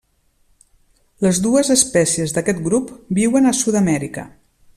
[1.25, 4.27] Les dues espècies d'aquest grup viuen a Sud-amèrica.